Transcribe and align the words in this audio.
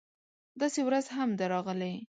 داسې 0.61 0.81
ورځ 0.87 1.05
هم 1.15 1.29
ده 1.39 1.45
راغلې 1.53 1.93